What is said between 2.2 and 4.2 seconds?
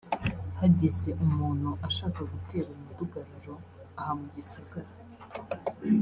gutera umudugararo aha